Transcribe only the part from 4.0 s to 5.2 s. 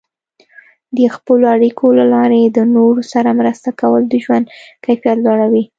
د ژوند کیفیت